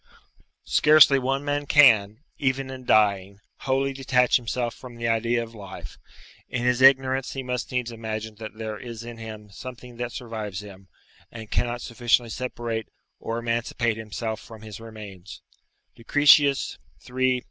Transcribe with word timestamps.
["Scarcely 0.65 1.19
one 1.19 1.45
man 1.45 1.67
can, 1.67 2.21
even 2.39 2.71
in 2.71 2.85
dying, 2.85 3.39
wholly 3.59 3.93
detach 3.93 4.37
himself 4.37 4.73
from 4.73 4.95
the 4.95 5.07
idea 5.07 5.43
of 5.43 5.53
life; 5.53 5.99
in 6.49 6.63
his 6.63 6.81
ignorance 6.81 7.33
he 7.33 7.43
must 7.43 7.71
needs 7.71 7.91
imagine 7.91 8.33
that 8.39 8.55
there 8.57 8.79
is 8.79 9.03
in 9.03 9.17
him 9.17 9.51
something 9.51 9.97
that 9.97 10.11
survives 10.11 10.61
him, 10.61 10.87
and 11.31 11.51
cannot 11.51 11.81
sufficiently 11.83 12.31
separate 12.31 12.87
or 13.19 13.37
emancipate 13.37 13.95
himself 13.97 14.39
from 14.39 14.63
his 14.63 14.79
remains" 14.79 15.43
Lucretius, 15.95 16.79
iii. 17.07 17.39